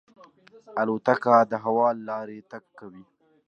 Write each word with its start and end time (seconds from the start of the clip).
الوتکه 0.81 1.35
د 1.51 1.53
هوا 1.65 1.87
له 1.95 2.01
لارې 2.09 2.39
تګ 2.51 2.63
کوي. 2.79 3.03